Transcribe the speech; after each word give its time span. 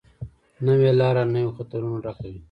نوې 0.65 0.89
لاره 0.99 1.21
له 1.27 1.31
نویو 1.33 1.55
خطرونو 1.57 1.97
ډکه 2.05 2.25
وي 2.31 2.39